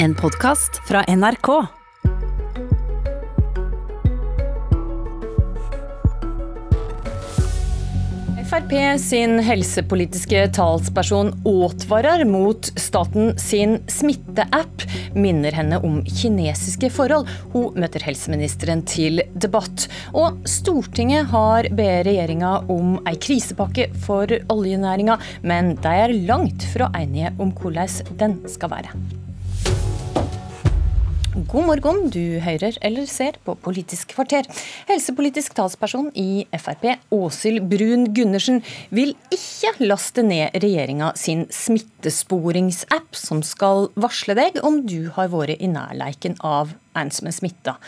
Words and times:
En 0.00 0.14
podkast 0.14 0.88
fra 0.88 1.02
NRK. 1.08 1.48
Frp 8.48 9.00
sin 9.00 9.38
helsepolitiske 9.42 10.44
talsperson 10.54 11.32
advarer 11.42 12.22
mot 12.24 12.70
staten 12.78 13.34
sin 13.38 13.80
smitteapp. 13.90 14.86
Minner 15.18 15.58
henne 15.58 15.82
om 15.82 16.00
kinesiske 16.06 16.92
forhold. 16.94 17.26
Hun 17.50 17.74
møter 17.74 18.06
helseministeren 18.06 18.86
til 18.86 19.24
debatt. 19.34 19.88
Og 20.14 20.38
Stortinget 20.46 21.26
har 21.34 21.66
bedt 21.74 22.06
regjeringa 22.06 22.60
om 22.70 23.00
ei 23.02 23.18
krisepakke 23.18 23.90
for 24.06 24.30
oljenæringa, 24.30 25.18
men 25.42 25.74
de 25.82 26.02
er 26.06 26.20
langt 26.30 26.70
fra 26.70 26.92
enige 27.02 27.34
om 27.42 27.50
hvordan 27.50 28.14
den 28.22 28.44
skal 28.46 28.78
være. 28.78 29.26
God 31.46 31.68
morgen, 31.68 32.08
du 32.10 32.40
hører 32.42 32.74
eller 32.82 33.04
ser 33.06 33.36
på 33.46 33.52
Politisk 33.62 34.10
kvarter. 34.16 34.48
Helsepolitisk 34.88 35.54
talsperson 35.54 36.08
i 36.18 36.48
Frp, 36.50 36.88
Åshild 37.14 37.62
Brun 37.70 38.08
Gundersen, 38.16 38.58
vil 38.90 39.12
ikke 39.30 39.70
laste 39.84 40.24
ned 40.26 40.56
regjeringa 40.58 41.12
sin 41.20 41.44
smittesporingsapp, 41.54 43.14
som 43.14 43.44
skal 43.46 43.86
varsle 43.94 44.34
deg 44.34 44.58
om 44.66 44.80
du 44.82 45.12
har 45.14 45.30
vært 45.30 45.62
i 45.62 45.70
nærleiken 45.70 46.34
av 46.42 46.74
en 46.98 47.14
som 47.14 47.30
er 47.30 47.38
smitta. 47.38 47.78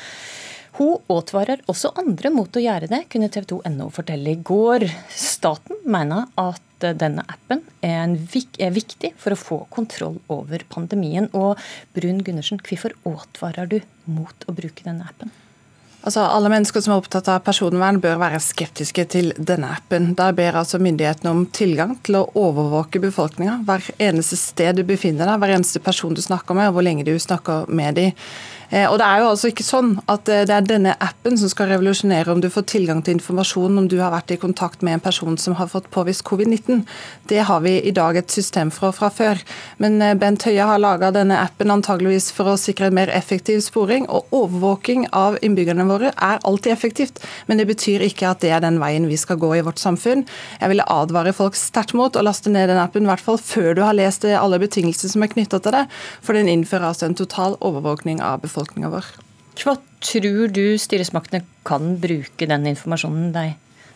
Hun 0.78 1.00
advarer 1.10 1.66
også 1.66 1.90
andre 1.98 2.30
mot 2.30 2.54
å 2.54 2.62
gjøre 2.62 2.86
det, 2.92 3.08
kunne 3.10 3.32
TV 3.34 3.50
2.no 3.56 3.90
fortelle 3.90 4.36
i 4.36 4.42
går. 4.46 4.86
Staten 5.10 5.82
mener 5.90 6.30
at 6.38 6.62
denne 6.80 7.24
appen 7.28 7.62
er, 7.84 8.16
viktig 8.74 9.12
for 9.20 9.34
å 9.34 9.38
få 9.38 9.60
kontroll 9.72 10.18
over 10.32 10.64
pandemien. 10.72 11.28
Og 11.36 11.60
Brun 11.96 12.24
Gundersen, 12.24 12.62
hvorfor 12.64 12.96
advarer 13.08 13.70
du 13.70 13.78
mot 14.10 14.48
å 14.48 14.56
bruke 14.56 14.86
denne 14.86 15.06
appen? 15.08 15.32
Altså, 16.00 16.22
Alle 16.24 16.48
mennesker 16.48 16.80
som 16.80 16.94
er 16.94 17.02
opptatt 17.02 17.28
av 17.28 17.42
personvern 17.44 17.98
bør 18.00 18.20
være 18.22 18.40
skeptiske 18.40 19.04
til 19.12 19.34
denne 19.36 19.68
appen. 19.76 20.14
Der 20.16 20.32
ber 20.36 20.56
altså 20.62 20.80
myndighetene 20.80 21.34
om 21.34 21.42
tilgang 21.52 21.98
til 22.06 22.22
å 22.22 22.28
overvåke 22.40 23.02
befolkninga 23.02 23.58
hver 23.68 23.84
eneste 24.00 24.38
sted 24.40 24.80
du 24.80 24.86
befinner 24.88 25.28
deg, 25.28 25.42
hver 25.42 25.58
eneste 25.58 25.82
person 25.84 26.16
du 26.16 26.22
snakker 26.24 26.56
med, 26.56 26.70
og 26.70 26.78
hvor 26.78 26.88
lenge 26.88 27.04
du 27.04 27.12
snakker 27.20 27.68
med 27.68 28.00
dem. 28.00 28.16
Eh, 28.70 28.86
og 28.86 28.98
Det 28.98 29.06
er 29.06 29.18
jo 29.20 29.30
altså 29.32 29.50
ikke 29.50 29.66
sånn 29.66 29.90
at 30.10 30.28
eh, 30.30 30.44
det 30.46 30.54
er 30.54 30.66
denne 30.66 30.92
appen 31.02 31.34
som 31.38 31.50
skal 31.50 31.72
revolusjonere 31.72 32.30
om 32.30 32.42
du 32.42 32.46
får 32.52 32.68
tilgang 32.70 33.00
til 33.02 33.16
informasjon 33.18 33.78
om 33.80 33.88
du 33.90 33.96
har 33.98 34.12
vært 34.14 34.30
i 34.30 34.38
kontakt 34.38 34.84
med 34.86 34.98
en 34.98 35.02
person 35.02 35.38
som 35.40 35.56
har 35.58 35.70
fått 35.72 35.88
påvist 35.90 36.22
covid-19. 36.28 36.84
Det 37.30 37.42
har 37.48 37.64
vi 37.64 37.76
i 37.82 37.94
dag 37.94 38.16
et 38.20 38.30
system 38.30 38.70
for 38.70 38.94
fra 38.94 39.10
før. 39.10 39.42
Men 39.82 39.98
eh, 40.02 40.14
Bent 40.14 40.46
Høie 40.46 40.66
har 40.66 40.82
laga 40.82 41.10
denne 41.14 41.40
appen 41.42 41.72
antageligvis 41.74 42.30
for 42.36 42.52
å 42.52 42.58
sikre 42.60 42.90
en 42.90 42.98
mer 43.00 43.10
effektiv 43.10 43.64
sporing. 43.66 44.06
Og 44.06 44.30
overvåking 44.30 45.08
av 45.16 45.40
innbyggerne 45.42 45.88
våre 45.90 46.14
er 46.14 46.38
alltid 46.46 46.72
effektivt, 46.72 47.18
men 47.50 47.58
det 47.58 47.66
betyr 47.72 48.06
ikke 48.06 48.30
at 48.30 48.44
det 48.44 48.54
er 48.54 48.62
den 48.62 48.78
veien 48.82 49.08
vi 49.10 49.18
skal 49.18 49.40
gå 49.40 49.50
i 49.58 49.64
vårt 49.66 49.82
samfunn. 49.82 50.22
Jeg 50.60 50.70
ville 50.70 50.86
advare 50.86 51.34
folk 51.34 51.58
sterkt 51.58 51.96
mot 51.98 52.14
å 52.14 52.22
laste 52.22 52.52
ned 52.52 52.70
den 52.70 52.78
appen, 52.78 53.08
i 53.08 53.10
hvert 53.10 53.24
fall 53.24 53.40
før 53.42 53.74
du 53.74 53.82
har 53.82 53.98
lest 53.98 54.22
alle 54.30 54.60
betingelser 54.62 55.10
som 55.10 55.24
er 55.24 55.32
knytta 55.32 55.58
til 55.58 55.74
det. 55.74 55.84
For 56.22 56.38
den 56.38 56.50
innfører 56.52 56.92
altså 56.92 57.08
en 57.08 57.18
total 57.18 57.56
overvåkning 57.58 58.22
av 58.22 58.38
befolkningen 58.44 58.59
befolkninga 58.60 58.92
vår. 58.92 59.08
Hva 59.60 59.76
tror 60.04 60.52
du 60.52 60.78
styresmaktene 60.80 61.44
kan 61.68 61.96
bruke 62.00 62.48
den 62.48 62.68
informasjonen 62.70 63.32
de 63.34 63.46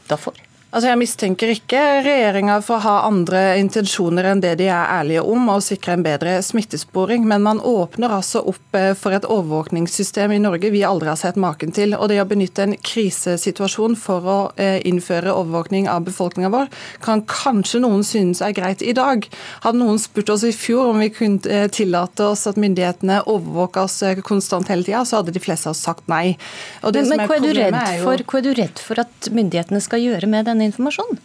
da 0.08 0.18
får? 0.20 0.40
Altså 0.74 0.88
Jeg 0.88 0.98
mistenker 0.98 1.50
ikke 1.52 1.80
regjeringa 2.02 2.56
for 2.66 2.80
å 2.80 2.82
ha 2.82 2.94
andre 3.06 3.40
intensjoner 3.60 4.26
enn 4.26 4.40
det 4.42 4.56
de 4.58 4.66
er 4.66 4.88
ærlige 4.90 5.22
om, 5.22 5.44
å 5.52 5.60
sikre 5.62 5.94
en 5.94 6.02
bedre 6.02 6.32
smittesporing. 6.42 7.28
Men 7.30 7.44
man 7.46 7.60
åpner 7.62 8.10
altså 8.16 8.42
opp 8.50 8.74
eh, 8.74 8.90
for 8.98 9.14
et 9.14 9.22
overvåkningssystem 9.22 10.34
i 10.34 10.40
Norge 10.42 10.72
vi 10.74 10.82
aldri 10.82 11.12
har 11.12 11.20
sett 11.20 11.38
maken 11.38 11.70
til. 11.76 11.94
Og 11.94 12.10
det 12.10 12.18
å 12.18 12.26
benytte 12.26 12.66
en 12.66 12.74
krisesituasjon 12.74 13.94
for 13.94 14.26
å 14.26 14.38
eh, 14.58 14.80
innføre 14.90 15.30
overvåkning 15.30 15.86
av 15.92 16.08
befolkninga 16.08 16.50
vår, 16.50 16.66
kan 17.06 17.22
kanskje 17.30 17.84
noen 17.84 18.02
synes 18.02 18.42
er 18.42 18.56
greit 18.58 18.82
i 18.82 18.96
dag. 18.98 19.30
Hadde 19.62 19.78
noen 19.78 20.02
spurt 20.02 20.34
oss 20.34 20.42
i 20.42 20.50
fjor 20.50 20.90
om 20.90 20.98
vi 21.04 21.12
kunne 21.14 21.54
eh, 21.54 21.68
tillate 21.70 22.26
oss 22.32 22.48
at 22.50 22.58
myndighetene 22.58 23.20
overvåka 23.30 23.86
oss 23.86 24.00
konstant 24.26 24.74
hele 24.74 24.82
tida, 24.82 25.04
så 25.06 25.22
hadde 25.22 25.38
de 25.38 25.44
fleste 25.46 25.70
av 25.70 25.78
oss 25.78 25.86
sagt 25.86 26.10
nei. 26.10 26.34
men, 26.82 27.00
men 27.14 27.24
hva, 27.30 27.38
er 27.38 27.62
er 27.62 28.02
jo... 28.02 28.10
hva 28.10 28.42
er 28.42 28.46
du 28.50 28.52
redd 28.58 28.82
for 28.82 29.06
at 29.06 29.30
myndighetene 29.30 29.78
skal 29.84 30.02
gjøre 30.02 30.34
med 30.34 30.50
denne 30.50 30.63
informasjon? 30.64 31.18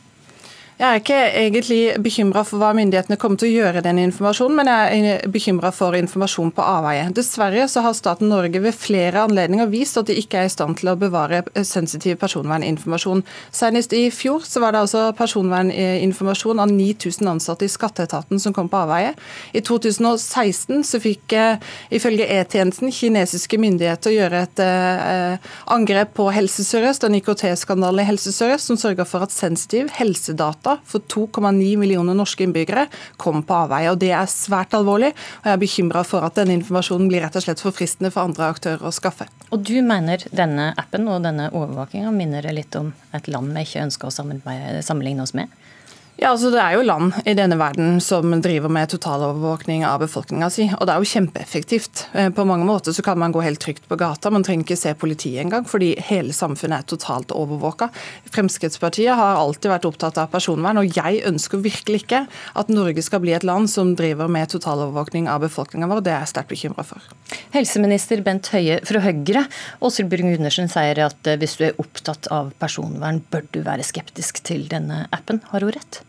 Jeg 0.80 0.88
er 0.88 1.02
ikke 1.02 1.16
egentlig 1.36 1.80
bekymra 2.00 2.46
for 2.48 2.62
hva 2.62 2.70
myndighetene 2.72 3.18
kommer 3.20 3.36
til 3.42 3.50
å 3.50 3.66
gjøre 3.66 3.82
den 3.84 3.98
informasjonen, 4.00 4.56
men 4.56 4.70
jeg 4.72 5.00
er 5.12 5.26
bekymra 5.28 5.74
for 5.76 5.92
informasjon 5.98 6.54
på 6.56 6.64
avveie. 6.64 7.10
Dessverre 7.12 7.66
så 7.68 7.82
har 7.84 7.98
staten 7.98 8.30
Norge 8.32 8.62
ved 8.64 8.78
flere 8.80 9.26
anledninger 9.28 9.68
vist 9.74 10.00
at 10.00 10.08
de 10.08 10.16
ikke 10.16 10.40
er 10.40 10.48
i 10.48 10.54
stand 10.54 10.78
til 10.80 10.88
å 10.88 10.96
bevare 10.96 11.42
sensitiv 11.68 12.16
personverninformasjon. 12.22 13.26
Senest 13.52 13.92
i 13.92 14.06
fjor 14.08 14.46
så 14.48 14.62
var 14.64 14.72
det 14.72 14.86
altså 14.86 15.02
personverninformasjon 15.20 16.64
av 16.64 16.72
9000 16.72 17.28
ansatte 17.34 17.68
i 17.68 17.74
skatteetaten 17.76 18.40
som 18.40 18.56
kom 18.56 18.72
på 18.72 18.80
avveie. 18.80 19.12
I 19.52 19.60
2016 19.60 20.88
så 20.88 21.04
fikk 21.04 21.36
eh, 21.36 21.60
ifølge 22.00 22.30
E-tjenesten 22.38 22.96
kinesiske 22.96 23.60
myndigheter 23.60 24.16
gjøre 24.16 24.46
et 24.48 24.64
eh, 24.64 25.52
angrep 25.76 26.16
på 26.22 26.32
Helse 26.40 26.64
Sør-Øst, 26.72 27.04
en 27.04 27.20
IKT-skandale 27.20 28.08
i 28.08 28.10
Helse 28.14 28.32
Sør-Øst 28.32 28.72
som 28.72 28.80
sørga 28.80 29.04
for 29.04 29.28
at 29.28 29.36
sensitiv 29.36 29.92
helsedata 30.00 30.69
data 30.69 30.81
for 30.85 31.00
2,9 31.00 31.78
millioner 31.78 32.13
norske 32.13 32.44
innbyggere 32.44 32.88
kom 33.18 33.44
på 33.44 33.53
avveie. 33.53 33.91
og 33.91 34.00
Det 34.00 34.12
er 34.12 34.25
svært 34.25 34.74
alvorlig, 34.74 35.13
og 35.41 35.46
jeg 35.46 35.53
er 35.53 35.62
bekymra 35.62 36.03
for 36.03 36.25
at 36.25 36.35
denne 36.35 36.57
informasjonen 36.59 37.09
blir 37.09 37.24
rett 37.24 37.35
og 37.35 37.44
slett 37.44 37.62
forfristende 37.62 38.12
for 38.12 38.24
andre 38.24 38.50
aktører 38.50 38.85
å 38.85 38.91
skaffe. 38.91 39.28
Og 39.52 39.63
Du 39.63 39.81
mener 39.81 40.24
denne 40.31 40.74
appen 40.78 41.07
og 41.07 41.24
denne 41.24 41.50
overvåkinga 41.52 42.12
minner 42.12 42.46
litt 42.53 42.75
om 42.75 42.94
et 43.13 43.28
land 43.28 43.53
vi 43.53 43.66
ikke 43.66 43.85
ønsker 43.88 44.07
å 44.07 44.81
sammenligne 44.84 45.24
oss 45.24 45.34
med? 45.34 45.50
Ja, 46.19 46.34
altså 46.34 46.50
Det 46.52 46.59
er 46.59 46.74
jo 46.75 46.84
land 46.84 47.13
i 47.24 47.31
denne 47.38 47.56
verden 47.56 48.02
som 48.03 48.34
driver 48.44 48.68
med 48.75 48.90
totalovervåkning 48.91 49.85
av 49.88 50.02
befolkninga 50.03 50.50
si. 50.52 50.66
Og 50.75 50.81
det 50.84 50.91
er 50.91 51.00
jo 51.00 51.07
kjempeeffektivt. 51.13 52.02
Eh, 52.12 52.28
på 52.35 52.44
mange 52.44 52.66
måter 52.68 52.91
så 52.91 53.06
kan 53.06 53.16
man 53.22 53.31
gå 53.31 53.40
helt 53.46 53.62
trygt 53.63 53.85
på 53.88 53.96
gata. 53.96 54.28
Man 54.28 54.44
trenger 54.44 54.66
ikke 54.66 54.78
se 54.81 54.91
politiet 55.00 55.46
engang, 55.46 55.63
fordi 55.63 55.94
hele 56.09 56.35
samfunnet 56.35 56.84
er 56.84 56.90
totalt 56.91 57.31
overvåka. 57.31 57.88
Fremskrittspartiet 58.35 59.16
har 59.16 59.40
alltid 59.40 59.72
vært 59.72 59.88
opptatt 59.88 60.19
av 60.19 60.28
personvern, 60.34 60.81
og 60.81 60.91
jeg 60.91 61.22
ønsker 61.30 61.63
virkelig 61.63 62.03
ikke 62.03 62.25
at 62.59 62.74
Norge 62.74 63.06
skal 63.06 63.24
bli 63.24 63.38
et 63.38 63.47
land 63.47 63.72
som 63.72 63.96
driver 63.96 64.28
med 64.28 64.51
totalovervåkning 64.51 65.31
av 65.31 65.46
befolkninga 65.47 65.88
vår. 65.88 66.03
Det 66.03 66.13
er 66.18 66.19
jeg 66.25 66.34
sterkt 66.34 66.51
bekymra 66.51 66.84
for. 66.90 67.07
Helseminister 67.56 68.25
Bent 68.28 68.51
Høie 68.51 68.81
fra 68.84 69.06
Høyre, 69.07 69.47
Åshild 69.80 70.12
Brun 70.12 70.36
Undersen 70.36 70.68
sier 70.68 71.00
at 71.07 71.31
eh, 71.31 71.40
hvis 71.40 71.56
du 71.62 71.69
er 71.69 71.80
opptatt 71.80 72.28
av 72.28 72.51
personvern, 72.59 73.24
bør 73.31 73.47
du 73.56 73.63
være 73.63 73.88
skeptisk 73.88 74.44
til 74.44 74.68
denne 74.68 75.06
appen. 75.16 75.40
Har 75.56 75.63
hun 75.63 75.78
rett? 75.80 76.03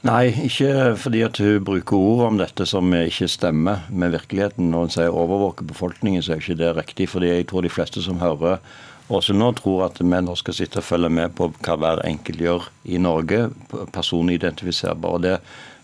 Nei, 0.00 0.30
ikke 0.46 0.94
fordi 0.96 1.20
at 1.26 1.36
hun 1.42 1.64
bruker 1.64 1.98
ord 2.00 2.22
om 2.30 2.38
dette 2.40 2.64
som 2.64 2.88
ikke 2.96 3.26
stemmer 3.28 3.82
med 3.92 4.14
virkeligheten. 4.14 4.70
Når 4.72 4.86
hun 4.86 4.94
sier 4.94 5.12
overvåke 5.12 5.66
befolkningen, 5.68 6.22
så 6.24 6.32
er 6.32 6.40
ikke 6.40 6.56
det 6.56 6.70
riktig. 6.78 7.08
fordi 7.12 7.28
jeg 7.28 7.46
tror 7.50 7.60
de 7.62 7.68
fleste 7.68 8.00
som 8.02 8.20
hører 8.20 8.62
også 9.10 9.34
nå, 9.36 9.50
tror 9.58 9.84
at 9.90 10.00
vi 10.00 10.06
nå 10.08 10.36
skal 10.38 10.56
sitte 10.56 10.80
og 10.80 10.86
følge 10.86 11.10
med 11.12 11.34
på 11.36 11.50
hva 11.52 11.76
hver 11.76 12.00
enkelt 12.06 12.40
gjør 12.40 12.70
i 12.84 12.96
Norge, 12.96 13.50
personidentifiserbar. 13.92 15.18
det, 15.18 15.38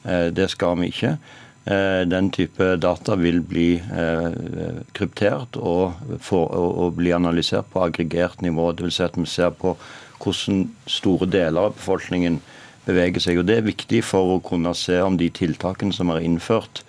eh, 0.05 0.31
det 0.33 0.51
skal 0.51 0.79
vi 0.81 0.87
ikke. 0.87 1.19
Eh, 1.67 2.09
den 2.09 2.31
type 2.31 2.77
data 2.77 3.17
vil 3.17 3.43
bli 3.43 3.75
eh, 3.75 4.83
kryptert 4.95 5.57
og, 5.57 5.93
for, 6.21 6.47
og 6.47 6.97
bli 6.97 7.13
analysert 7.13 7.67
på 7.73 7.85
aggregert 7.85 8.41
nivå. 8.41 8.73
Dvs. 8.73 8.95
Si 8.95 9.03
at 9.03 9.17
vi 9.19 9.27
ser 9.27 9.51
på 9.51 9.77
hvordan 10.23 10.71
store 10.87 11.27
deler 11.27 11.69
av 11.69 11.75
befolkningen 11.75 12.41
beveger 12.87 13.23
seg. 13.23 13.41
og 13.41 13.49
Det 13.49 13.59
er 13.59 13.67
viktig 13.67 14.03
for 14.07 14.37
å 14.37 14.43
kunne 14.45 14.75
se 14.75 15.01
om 15.03 15.19
de 15.19 15.29
tiltakene 15.31 15.95
som 15.95 16.11
er 16.11 16.25
innført, 16.25 16.83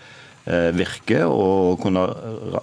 eh, 0.45 0.71
virker, 0.71 1.25
og 1.25 1.81
kunne, 1.81 2.05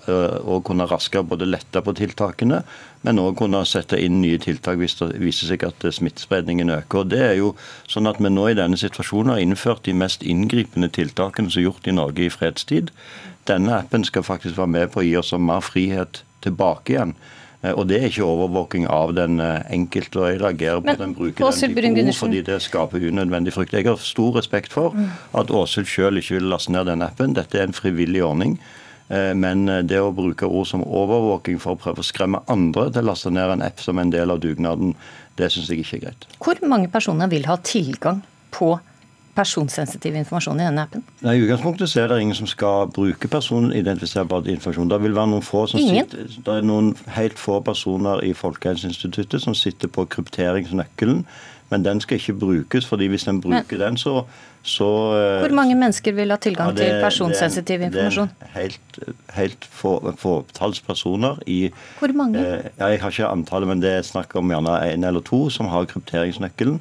eh, 0.08 0.38
og 0.44 0.64
kunne 0.64 0.88
raskere 0.88 1.26
både 1.26 1.46
lette 1.50 1.82
på 1.82 1.94
tiltakene, 1.94 2.62
men 3.02 3.18
òg 3.18 3.36
kunne 3.36 3.64
sette 3.66 4.00
inn 4.00 4.20
nye 4.22 4.38
tiltak 4.38 4.78
hvis 4.78 4.98
det 4.98 5.20
viser 5.20 5.48
seg 5.48 5.64
at 5.64 5.78
smittespredningen 5.80 6.70
øker. 6.70 7.00
Og 7.00 7.08
det 7.08 7.20
er 7.20 7.36
jo 7.36 7.54
sånn 7.86 8.08
at 8.08 8.18
Vi 8.18 8.28
nå 8.30 8.50
i 8.50 8.54
denne 8.54 8.76
situasjonen 8.76 9.34
har 9.34 9.38
innført 9.38 9.82
de 9.82 9.92
mest 9.92 10.22
inngripende 10.22 10.90
tiltakene 10.90 11.50
som 11.50 11.60
er 11.60 11.70
gjort 11.70 11.86
i 11.86 11.92
Norge 11.92 12.24
i 12.24 12.30
fredstid. 12.30 12.90
Denne 13.46 13.78
appen 13.78 14.04
skal 14.04 14.22
faktisk 14.22 14.56
være 14.56 14.68
med 14.68 14.92
på 14.92 15.00
å 15.00 15.04
gi 15.04 15.16
oss 15.16 15.32
mer 15.32 15.60
frihet 15.60 16.22
tilbake 16.40 16.94
igjen. 16.94 17.14
Eh, 17.64 17.72
og 17.72 17.88
det 17.88 17.98
er 17.98 18.10
ikke 18.10 18.26
overvåking 18.26 18.86
av 18.92 19.14
den 19.16 19.40
eh, 19.42 19.64
enkelte. 19.74 20.20
og 20.20 20.30
Jeg 20.30 20.40
reagerer 20.42 20.84
på 20.84 20.94
at 20.94 21.02
den 21.02 21.16
bruker 21.16 21.44
den 21.44 21.74
type 21.74 22.06
ord 22.06 22.14
fordi 22.20 22.44
det 22.46 22.60
skaper 22.62 23.08
unødvendig 23.08 23.54
frykt. 23.56 23.76
Jeg 23.76 23.88
har 23.88 24.00
stor 24.00 24.38
respekt 24.38 24.72
for 24.76 24.94
mm. 24.94 25.10
at 25.40 25.50
Åshild 25.50 25.88
selv 25.88 26.20
ikke 26.20 26.38
vil 26.38 26.50
laste 26.52 26.72
ned 26.74 26.88
den 26.90 27.04
appen. 27.04 27.36
Dette 27.36 27.60
er 27.60 27.68
en 27.68 27.76
frivillig 27.76 28.24
ordning. 28.24 28.58
Eh, 29.08 29.32
men 29.36 29.66
det 29.88 30.00
å 30.00 30.12
bruke 30.14 30.48
ord 30.48 30.68
som 30.68 30.84
overvåking 30.84 31.60
for 31.62 31.74
å 31.74 31.80
prøve 31.80 32.04
å 32.04 32.06
skremme 32.06 32.44
andre 32.52 32.90
til 32.92 33.04
å 33.04 33.12
laste 33.12 33.32
ned 33.32 33.56
en 33.56 33.66
app 33.66 33.80
som 33.80 34.00
en 34.00 34.12
del 34.12 34.34
av 34.34 34.42
dugnaden, 34.44 34.94
det 35.40 35.50
syns 35.52 35.70
jeg 35.72 35.84
ikke 35.84 36.00
er 36.00 36.06
greit. 36.08 36.28
Hvor 36.38 36.60
mange 36.68 36.92
personer 36.92 37.30
vil 37.32 37.48
ha 37.48 37.56
tilgang 37.64 38.22
på 38.54 38.76
personsensitiv 39.34 40.16
informasjon 40.18 40.60
i 40.60 40.66
denne 40.66 40.84
appen? 40.86 41.02
Nei, 41.24 41.36
I 41.38 41.44
utgangspunktet 41.44 41.90
så 41.90 42.04
er 42.04 42.12
det 42.12 42.20
ingen 42.22 42.38
som 42.38 42.48
skal 42.50 42.90
bruke 42.94 43.30
personidentifiserbar 43.30 44.48
informasjon. 44.50 44.90
Det 44.92 45.00
vil 45.02 45.16
være 45.16 45.32
noen 45.32 45.44
få 45.44 45.66
som 45.70 45.80
ingen? 45.82 46.06
sitter, 46.06 46.38
det 46.46 46.54
er 46.54 46.68
noen 46.68 46.92
helt 47.16 47.40
få 47.40 47.58
personer 47.66 48.22
i 48.26 48.32
Folkehelseinstituttet 48.38 49.44
som 49.44 49.56
sitter 49.58 49.90
på 49.90 50.06
krypteringsnøkkelen, 50.14 51.24
men 51.72 51.84
den 51.84 52.02
skal 52.04 52.20
ikke 52.20 52.36
brukes. 52.38 52.86
fordi 52.86 53.08
hvis 53.10 53.26
en 53.28 53.40
bruker 53.42 53.80
den, 53.80 53.96
så, 53.96 54.22
så 54.62 54.88
eh, 55.16 55.40
Hvor 55.46 55.56
mange 55.56 55.74
mennesker 55.74 56.12
vil 56.12 56.30
ha 56.30 56.36
tilgang 56.36 56.70
ja, 56.70 56.76
det, 56.76 56.90
til 56.90 57.00
personsensitiv 57.02 57.86
informasjon? 57.88 58.30
Det 58.40 58.50
er 58.50 58.60
helt, 58.60 59.00
helt 59.34 59.64
fåtalls 59.70 60.80
få 60.80 60.86
personer 60.86 61.40
i 61.46 61.72
Hvor 61.98 62.12
mange? 62.14 62.38
Eh, 62.38 62.70
ja, 62.78 62.92
jeg 62.92 63.00
har 63.00 63.10
ikke 63.10 63.32
antallet, 63.32 63.68
men 63.68 63.82
det 63.82 63.96
er 63.98 64.06
snakk 64.06 64.36
om 64.36 64.52
gjerne 64.52 64.76
en 64.92 65.08
eller 65.10 65.24
to 65.24 65.48
som 65.50 65.72
har 65.72 65.90
krypteringsnøkkelen. 65.90 66.78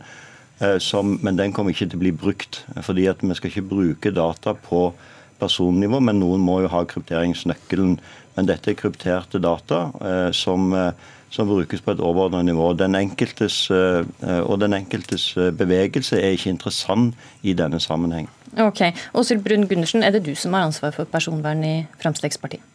Eh, 0.64 0.78
som, 0.80 1.18
men 1.22 1.40
den 1.40 1.54
kommer 1.54 1.74
ikke 1.74 1.90
til 1.90 2.00
å 2.00 2.04
bli 2.04 2.14
brukt. 2.16 2.64
fordi 2.82 3.08
at 3.12 3.24
vi 3.24 3.36
skal 3.36 3.52
ikke 3.52 3.70
bruke 3.70 4.12
data 4.12 4.54
på 4.54 4.94
personnivå, 5.40 6.00
men 6.00 6.22
noen 6.22 6.44
må 6.44 6.62
jo 6.64 6.72
ha 6.72 6.84
krypteringsnøkkelen. 6.88 7.98
Men 8.36 8.48
dette 8.50 8.72
er 8.72 8.80
krypterte 8.80 9.42
data 9.42 9.92
eh, 10.02 10.30
som, 10.34 10.72
eh, 10.74 10.92
som, 11.34 11.50
brukes 11.50 11.82
på 11.82 11.94
et 11.94 12.02
overordnet 12.02 12.46
nivå. 12.46 12.72
Den 12.78 12.96
enkeltes, 12.96 13.68
eh, 13.72 14.06
og 14.42 14.60
den 14.64 14.78
enkeltes 14.78 15.34
eh, 15.38 15.52
bevegelse 15.52 16.22
er 16.22 16.38
ikke 16.38 16.54
interessant 16.56 17.18
i 17.44 17.54
denne 17.58 17.82
sammenheng. 17.84 18.30
Ok. 18.58 18.86
Åshild 19.18 19.44
Brun 19.46 19.68
Gundersen, 19.68 20.04
er 20.04 20.14
det 20.14 20.26
du 20.26 20.36
som 20.36 20.54
har 20.54 20.70
ansvar 20.70 20.94
for 20.96 21.10
personvern 21.10 21.66
i 21.66 21.76
Fremskrittspartiet? 22.02 22.73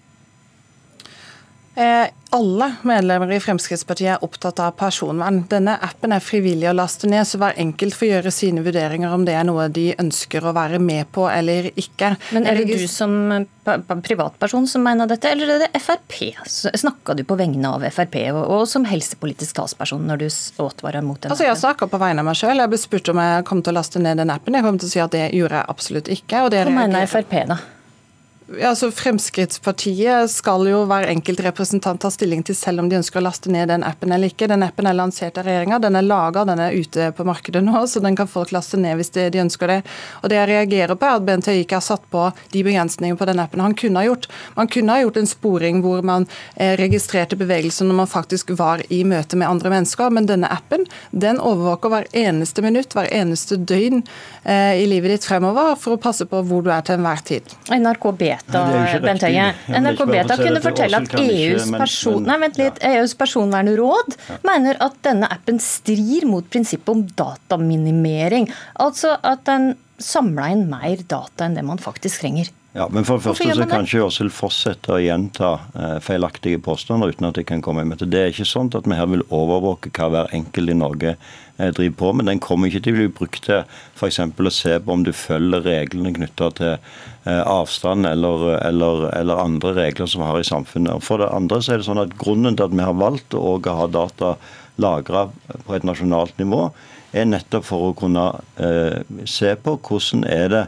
Eh, 1.79 2.09
alle 2.31 2.73
medlemmer 2.83 3.31
i 3.33 3.37
Fremskrittspartiet 3.41 4.09
er 4.17 4.25
opptatt 4.27 4.59
av 4.59 4.73
personvern. 4.77 5.45
Denne 5.49 5.77
appen 5.87 6.11
er 6.11 6.25
frivillig 6.25 6.67
å 6.67 6.73
laste 6.75 7.07
ned, 7.07 7.23
så 7.23 7.39
hver 7.39 7.55
enkelt 7.63 7.95
får 7.95 8.09
gjøre 8.09 8.33
sine 8.35 8.65
vurderinger 8.67 9.15
om 9.15 9.23
det 9.25 9.37
er 9.39 9.47
noe 9.47 9.69
de 9.71 9.93
ønsker 9.95 10.43
å 10.43 10.53
være 10.57 10.81
med 10.83 11.07
på 11.15 11.29
eller 11.31 11.71
ikke. 11.79 12.17
Men 12.35 12.51
Er 12.51 12.59
det 12.59 12.67
du 12.83 12.89
som 12.91 13.15
privatperson 14.03 14.67
som 14.67 14.83
mener 14.83 15.07
dette, 15.07 15.31
eller 15.31 15.55
er 15.55 15.65
det 15.69 15.81
Frp? 15.85 16.19
Snakka 16.83 17.15
du 17.15 17.23
på 17.23 17.39
vegne 17.39 17.71
av 17.71 17.87
Frp 17.95 18.19
og, 18.35 18.67
som 18.67 18.83
helsepolitisk 18.89 19.63
talsperson 19.63 20.03
når 20.11 20.27
du 20.27 20.29
advarer 20.67 21.07
mot 21.07 21.23
den? 21.23 21.31
Altså, 21.31 21.47
jeg 21.47 21.63
snakka 21.63 21.87
på 21.87 22.03
vegne 22.03 22.27
av 22.27 22.33
meg 22.33 22.43
sjøl. 22.43 22.59
Jeg 22.59 22.75
ble 22.75 22.83
spurt 22.83 23.15
om 23.15 23.23
jeg 23.23 23.47
kom 23.47 23.63
til 23.63 23.77
å 23.77 23.79
laste 23.79 24.03
ned 24.03 24.19
den 24.19 24.35
appen. 24.35 24.59
Jeg 24.59 24.67
kom 24.67 24.83
til 24.83 24.91
å 24.91 24.97
si 24.97 25.07
at 25.07 25.15
det 25.15 25.29
gjorde 25.31 25.63
jeg 25.63 25.77
absolutt 25.79 26.15
ikke. 26.19 26.43
Hva 26.51 26.71
mener 26.75 27.07
Frp, 27.07 27.45
da? 27.55 27.63
Altså 28.49 28.89
Fremskrittspartiet 28.95 30.31
skal 30.33 30.65
jo 30.71 30.81
hver 30.89 31.05
enkelt 31.11 31.41
representant 31.45 32.00
ta 32.00 32.09
stilling 32.12 32.41
til 32.47 32.56
selv 32.56 32.81
om 32.81 32.89
de 32.89 32.97
ønsker 32.97 33.21
å 33.21 33.25
laste 33.27 33.50
ned 33.53 33.69
den 33.69 33.85
appen 33.85 34.12
eller 34.15 34.33
ikke. 34.33 34.49
Den 34.49 34.65
appen 34.65 34.89
er 34.89 34.97
lansert 34.97 35.37
av 35.41 35.45
regjeringa, 35.49 35.79
den 35.83 35.99
er 35.99 36.06
laga, 36.06 36.47
den 36.49 36.62
er 36.65 36.77
ute 36.77 37.11
på 37.17 37.27
markedet 37.29 37.61
nå, 37.65 37.83
så 37.87 38.00
den 38.00 38.17
kan 38.17 38.31
folk 38.31 38.55
laste 38.56 38.81
ned 38.81 38.97
hvis 38.99 39.12
de, 39.12 39.29
ønsker 39.39 39.69
det. 39.69 39.79
Og 40.23 40.33
Det 40.33 40.39
jeg 40.39 40.50
reagerer 40.50 40.97
på, 40.97 41.06
er 41.06 41.21
at 41.21 41.27
Bent 41.27 41.50
Høie 41.50 41.62
ikke 41.65 41.77
har 41.77 41.85
satt 41.85 42.06
på 42.12 42.25
de 42.55 42.65
begrensningene 42.65 43.21
på 43.21 43.29
den 43.29 43.43
appen 43.43 43.62
han 43.62 43.77
kunne 43.77 44.00
ha 44.00 44.09
gjort. 44.09 44.31
Man 44.56 44.73
kunne 44.73 44.97
ha 44.97 45.05
gjort 45.05 45.21
en 45.21 45.29
sporing 45.29 45.83
hvor 45.85 46.03
man 46.06 46.27
eh, 46.56 46.73
registrerte 46.81 47.37
bevegelser 47.39 47.89
når 47.89 48.00
man 48.00 48.11
faktisk 48.11 48.55
var 48.56 48.83
i 48.89 49.03
møte 49.05 49.37
med 49.37 49.50
andre 49.50 49.75
mennesker, 49.77 50.09
men 50.15 50.31
denne 50.31 50.49
appen 50.50 50.89
den 51.12 51.37
overvåker 51.37 51.93
hver 51.93 52.09
eneste 52.17 52.65
minutt, 52.65 52.97
hver 52.97 53.12
eneste 53.12 53.61
døgn 53.61 54.00
eh, 54.45 54.81
i 54.81 54.89
livet 54.89 55.19
ditt 55.19 55.29
fremover 55.29 55.77
for 55.77 55.99
å 55.99 56.03
passe 56.03 56.25
på 56.29 56.43
hvor 56.49 56.65
du 56.65 56.73
er 56.73 56.87
til 56.87 56.97
enhver 56.97 57.23
tid. 57.29 57.56
NRK 57.69 58.11
B 58.17 58.38
Beta, 58.46 59.00
Bent 59.02 59.25
Høie. 59.26 59.49
NRK 59.69 60.05
Beta 60.11 60.37
kunne 60.40 60.62
fortelle 60.64 61.00
at 61.02 61.17
EUs, 61.19 61.67
person, 61.75 62.23
nei, 62.29 62.38
vent 62.44 62.61
litt, 62.61 62.79
EUs 62.85 63.17
personvernråd 63.19 64.17
mener 64.46 64.79
at 64.85 64.96
denne 65.06 65.29
appen 65.32 65.61
strir 65.62 66.29
mot 66.29 66.46
prinsippet 66.49 66.94
om 66.94 67.05
dataminimering. 67.19 68.49
Altså 68.81 69.17
at 69.23 69.44
den 69.49 69.75
samla 69.99 70.52
inn 70.55 70.69
mer 70.70 71.02
data 71.11 71.49
enn 71.49 71.58
det 71.58 71.67
man 71.67 71.81
faktisk 71.82 72.23
trenger. 72.23 72.52
Ja, 72.79 72.85
men 72.95 73.03
for 73.03 73.19
det 73.19 73.25
første 73.25 73.55
så 73.59 73.65
kan 73.67 73.87
ikke 73.89 74.05
Åshild 74.07 74.31
fortsette 74.31 74.93
å 74.95 75.01
gjenta 75.03 75.49
eh, 75.75 75.97
feilaktige 76.05 76.61
påstander 76.63 77.11
uten 77.11 77.27
at 77.27 77.39
de 77.41 77.43
kan 77.47 77.63
komme 77.65 77.83
med 77.89 77.99
det. 77.99 78.07
Det 78.13 78.21
er 78.21 78.31
ikke 78.31 78.47
sånn 78.47 78.69
at 78.79 78.87
vi 78.87 78.95
her 78.95 79.09
vil 79.11 79.25
overvåke 79.35 79.91
hva 79.97 80.07
hver 80.13 80.35
enkelt 80.37 80.71
i 80.71 80.77
Norge 80.79 81.15
eh, 81.17 81.73
driver 81.75 81.97
på 81.99 82.13
med. 82.15 82.29
Den 82.31 82.43
kommer 82.45 82.71
ikke 82.71 82.85
til 82.87 82.95
å 82.95 83.01
bli 83.01 83.09
brukt 83.17 83.41
til 83.49 83.65
f.eks. 83.99 84.21
å 84.23 84.53
se 84.55 84.77
på 84.79 84.95
om 84.95 85.03
du 85.03 85.11
følger 85.11 85.67
reglene 85.67 86.13
knytta 86.15 86.51
til 86.61 86.71
eh, 86.77 87.41
avstand 87.41 88.07
eller, 88.07 88.45
eller, 88.61 89.09
eller, 89.11 89.43
andre 89.43 89.73
regler 89.81 90.07
som 90.07 90.23
vi 90.23 90.29
har 90.29 90.39
i 90.39 90.47
samfunnet. 90.47 91.03
For 91.03 91.19
det 91.25 91.33
andre 91.35 91.59
så 91.59 91.75
er 91.75 91.83
det 91.83 91.89
sånn 91.89 92.03
at 92.05 92.15
Grunnen 92.21 92.61
til 92.61 92.69
at 92.69 92.77
vi 92.77 92.87
har 92.87 92.95
valgt 93.01 93.35
å 93.35 93.57
ha 93.59 93.89
data 93.91 94.37
lagra 94.79 95.25
på 95.67 95.75
et 95.75 95.89
nasjonalt 95.89 96.39
nivå, 96.39 96.69
er 97.11 97.27
nettopp 97.27 97.67
for 97.67 97.89
å 97.89 97.99
kunne 97.99 98.29
eh, 98.63 99.03
se 99.27 99.57
på 99.59 99.75
hvordan 99.83 100.23
er 100.31 100.55
det 100.55 100.63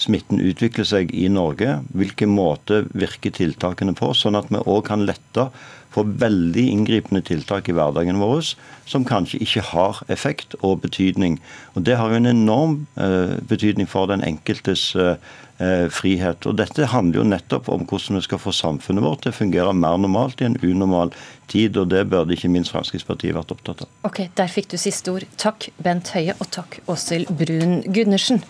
smitten 0.00 0.40
utvikler 0.42 0.88
seg 0.88 1.12
i 1.14 1.28
Norge, 1.32 1.80
hvilken 1.94 2.32
måte 2.32 2.84
virker 2.92 3.34
tiltakene 3.34 3.94
på, 3.98 4.12
sånn 4.16 4.38
at 4.38 4.50
vi 4.52 4.62
òg 4.62 4.84
kan 4.88 5.06
lette 5.08 5.50
for 5.92 6.08
veldig 6.08 6.64
inngripende 6.72 7.22
tiltak 7.26 7.68
i 7.68 7.76
hverdagen 7.76 8.20
vår 8.22 8.54
som 8.88 9.04
kanskje 9.08 9.42
ikke 9.44 9.64
har 9.72 10.00
effekt 10.12 10.56
og 10.60 10.80
betydning. 10.82 11.38
Og 11.76 11.84
Det 11.84 11.96
har 11.96 12.10
jo 12.10 12.20
en 12.20 12.26
enorm 12.26 12.86
eh, 12.96 13.38
betydning 13.48 13.88
for 13.88 14.08
den 14.10 14.24
enkeltes 14.24 14.94
eh, 14.96 15.16
eh, 15.58 15.86
frihet. 15.92 16.46
Og 16.46 16.56
Dette 16.56 16.88
handler 16.92 17.22
jo 17.22 17.28
nettopp 17.28 17.68
om 17.72 17.86
hvordan 17.86 18.18
vi 18.18 18.26
skal 18.26 18.42
få 18.42 18.54
samfunnet 18.56 19.04
vårt 19.04 19.24
til 19.24 19.32
å 19.32 19.38
fungere 19.38 19.76
mer 19.76 20.00
normalt 20.00 20.42
i 20.42 20.48
en 20.48 20.58
unormal 20.62 21.12
tid. 21.52 21.76
og 21.76 21.92
Det 21.92 22.06
burde 22.08 22.36
ikke 22.36 22.52
minst 22.52 22.72
Fremskrittspartiet 22.74 23.36
vært 23.36 23.54
opptatt 23.54 23.84
av. 23.84 23.94
Ok, 24.08 24.28
Der 24.34 24.48
fikk 24.48 24.72
du 24.72 24.78
siste 24.80 25.12
ord. 25.12 25.28
Takk 25.36 25.70
Bent 25.78 26.14
Høie, 26.16 26.34
og 26.40 26.50
takk 26.50 26.80
Åshild 26.86 27.30
Brun 27.36 27.82
Gundersen. 27.86 28.42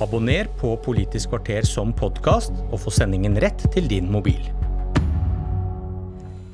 Abonner 0.00 0.44
på 0.60 0.76
Politisk 0.76 1.28
kvarter 1.28 1.66
som 1.68 1.92
podkast, 1.92 2.54
og 2.72 2.80
få 2.80 2.92
sendingen 2.94 3.36
rett 3.42 3.66
til 3.74 3.84
din 3.90 4.08
mobil. 4.08 4.40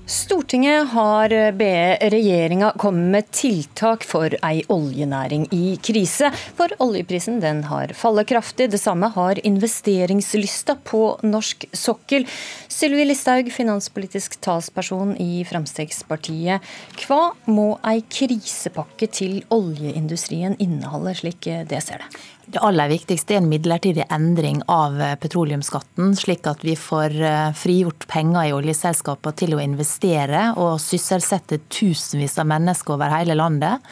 Stortinget 0.07 0.93
har 0.93 1.33
bedt 1.59 2.03
regjeringa 2.15 2.73
komme 2.79 3.09
med 3.11 3.27
tiltak 3.35 4.05
for 4.07 4.35
ei 4.47 4.61
oljenæring 4.71 5.49
i 5.55 5.77
krise. 5.83 6.31
For 6.59 6.71
oljeprisen 6.83 7.41
den 7.43 7.65
har 7.71 7.95
fallet 7.99 8.29
kraftig. 8.31 8.69
Det 8.71 8.79
samme 8.83 9.11
har 9.15 9.39
investeringslysta 9.47 10.79
på 10.87 11.03
norsk 11.27 11.67
sokkel. 11.75 12.27
Sylvi 12.71 13.07
Listhaug, 13.07 13.51
finanspolitisk 13.55 14.39
talsperson 14.47 15.17
i 15.23 15.43
Fremskrittspartiet. 15.47 16.63
Hva 17.03 17.21
må 17.51 17.73
ei 17.87 18.03
krisepakke 18.07 19.11
til 19.11 19.41
oljeindustrien 19.55 20.59
inneholde, 20.63 21.19
slik 21.19 21.51
det 21.67 21.83
ser 21.83 22.03
det? 22.07 22.27
Det 22.47 22.61
aller 22.63 22.87
viktigste 22.93 23.35
er 23.35 23.41
en 23.41 23.49
midlertidig 23.51 24.05
endring 24.13 24.61
av 24.71 25.01
eh, 25.03 25.17
petroleumsskatten, 25.19 26.13
slik 26.15 26.47
at 26.47 26.63
vi 26.63 26.77
får 26.79 27.15
eh, 27.19 27.55
frigjort 27.59 28.05
penger 28.07 28.47
i 28.47 28.53
oljeselskapene 28.55 29.35
til 29.35 29.57
å 29.57 29.63
investere 29.65 30.53
og 30.55 30.77
sysselsette 30.79 31.59
tusenvis 31.67 32.37
av 32.39 32.47
mennesker 32.53 32.95
over 32.95 33.11
hele 33.11 33.35
landet. 33.35 33.83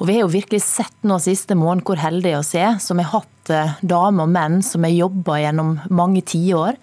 Og 0.00 0.08
Vi 0.08 0.16
har 0.16 0.24
jo 0.24 0.32
virkelig 0.32 0.64
sett 0.66 1.06
nå 1.06 1.20
siste 1.22 1.54
måned 1.54 1.86
hvor 1.86 2.02
heldige 2.02 2.40
oss 2.40 2.50
er, 2.58 2.80
som 2.82 2.98
har 2.98 3.12
hatt 3.12 3.52
eh, 3.54 3.76
damer 3.86 4.26
og 4.26 4.32
menn 4.34 4.58
som 4.66 4.82
har 4.82 4.96
jobba 4.96 5.36
gjennom 5.44 5.76
mange 5.94 6.24
tiår. 6.26 6.80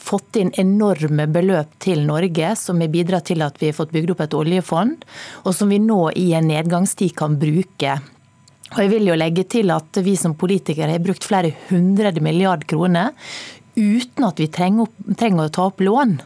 Fått 0.00 0.38
inn 0.40 0.48
enorme 0.58 1.28
beløp 1.30 1.76
til 1.84 2.00
Norge, 2.08 2.54
som 2.58 2.80
har 2.82 2.90
bidratt 2.90 3.28
til 3.28 3.44
at 3.44 3.60
vi 3.60 3.68
har 3.68 3.76
fått 3.76 3.92
bygd 3.94 4.14
opp 4.16 4.24
et 4.24 4.34
oljefond, 4.34 5.04
og 5.44 5.54
som 5.54 5.70
vi 5.70 5.78
nå 5.84 6.00
i 6.18 6.30
en 6.34 6.48
nedgangstid 6.50 7.14
kan 7.20 7.36
bruke 7.38 7.98
og 8.70 8.78
jeg 8.84 8.90
vil 8.92 9.08
jo 9.10 9.18
legge 9.18 9.44
til 9.50 9.72
at 9.74 9.98
vi 10.06 10.14
som 10.18 10.36
politikere 10.38 10.92
har 10.92 11.02
brukt 11.02 11.26
flere 11.26 11.52
hundre 11.70 12.12
milliard 12.22 12.62
kroner 12.70 13.10
uten 13.80 14.26
at 14.28 14.40
vi 14.40 14.48
trenger, 14.52 14.90
trenger, 15.18 15.48
å 15.48 15.54
ta 15.54 15.68
opp 15.70 15.80
lån. 15.82 16.18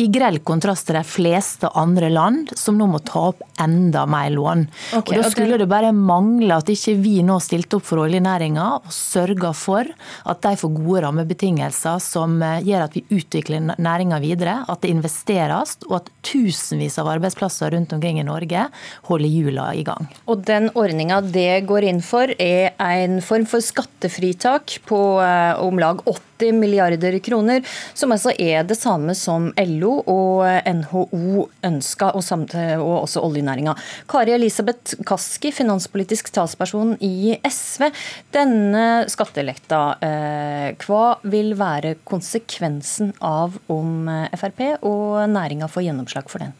I 0.00 0.06
grell 0.08 0.38
kontrast 0.40 0.86
til 0.88 0.96
de 0.96 1.02
fleste 1.04 1.68
andre 1.76 2.08
land, 2.08 2.54
som 2.56 2.78
nå 2.78 2.86
må 2.88 3.02
ta 3.04 3.26
opp 3.32 3.42
enda 3.60 4.06
mer 4.08 4.30
lån. 4.32 4.64
Okay, 5.00 5.18
og 5.18 5.26
Da 5.26 5.32
skulle 5.32 5.58
det 5.60 5.68
bare 5.68 5.90
mangle 5.92 6.56
at 6.56 6.70
ikke 6.72 6.94
vi 7.02 7.18
nå 7.26 7.36
stilte 7.44 7.76
opp 7.76 7.84
for 7.90 8.00
oljenæringa 8.06 8.68
og 8.78 8.94
sørga 8.94 9.52
for 9.56 9.90
at 10.30 10.40
de 10.46 10.54
får 10.60 10.72
gode 10.78 11.02
rammebetingelser 11.04 12.00
som 12.02 12.38
eh, 12.40 12.62
gjør 12.64 12.86
at 12.86 12.96
vi 12.96 13.04
utvikler 13.18 13.74
næringa 13.76 14.22
videre, 14.24 14.56
at 14.64 14.80
det 14.84 14.94
investeres, 14.94 15.76
og 15.90 15.98
at 16.00 16.10
tusenvis 16.24 16.96
av 17.02 17.10
arbeidsplasser 17.12 17.74
rundt 17.76 17.92
omkring 17.92 18.22
i 18.22 18.26
Norge 18.26 18.66
holder 19.10 19.28
hjula 19.28 19.68
i 19.76 19.84
gang. 19.86 20.08
Og 20.24 20.46
Den 20.48 20.70
ordninga 20.78 21.20
det 21.24 21.66
går 21.68 21.90
inn 21.90 22.02
for, 22.04 22.32
er 22.40 22.72
en 22.80 23.20
form 23.24 23.44
for 23.48 23.64
skattefritak 23.64 24.80
på 24.88 25.02
eh, 25.20 25.60
om 25.60 25.80
lag 25.80 26.00
80 26.42 26.58
milliarder 26.58 27.18
kroner, 27.18 27.62
som 27.94 28.12
altså 28.12 28.32
er 28.38 28.64
det 28.66 28.76
samme 28.78 29.14
som 29.18 29.50
LO 29.56 29.92
og 30.10 30.46
NHO 30.66 31.46
ønska, 31.66 32.12
og, 32.16 32.24
og 32.78 32.96
også 33.02 33.22
oljenæringa. 33.22 33.76
Kari 34.10 34.34
Elisabeth 34.34 34.98
Kaski, 35.06 35.52
finanspolitisk 35.54 36.32
talsperson 36.34 36.96
i 37.00 37.36
SV. 37.46 37.88
Denne 38.34 38.86
skattelekta, 39.12 39.82
eh, 40.02 40.68
hva 40.86 41.04
vil 41.22 41.54
være 41.58 41.96
konsekvensen 42.08 43.14
av 43.22 43.58
om 43.72 44.08
Frp 44.38 44.64
og 44.82 45.22
næringa 45.30 45.70
får 45.70 45.88
gjennomslag 45.88 46.30
for 46.30 46.44
den? 46.44 46.56